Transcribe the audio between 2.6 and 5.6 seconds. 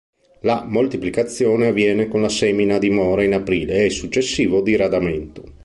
a dimora in aprile e successivo diradamento.